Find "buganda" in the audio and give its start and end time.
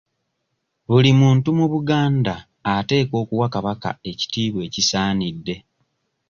1.73-2.35